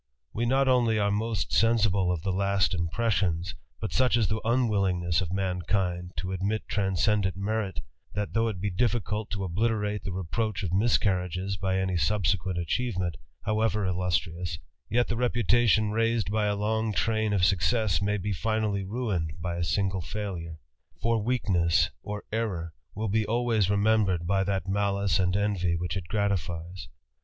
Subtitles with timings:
[0.19, 4.41] / We not only are most sensible of the last impressions, / such is the
[4.43, 7.81] unwillingness of mankind to admit transcend merit,
[8.15, 13.17] that, though it be difficult to obliterate the repro{ Of miscarriages by any subsequent achievement,
[13.43, 14.57] howe illustrious,
[14.89, 19.63] yet the reputation raised by a long train success may be finally ruined by a
[19.63, 20.57] single failure;
[20.99, 25.95] for we ness or error will be always remembered by that malice a envy which
[25.95, 26.87] it gratifies.